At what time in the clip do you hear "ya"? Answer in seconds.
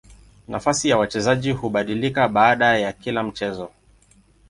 0.89-0.97, 2.77-2.93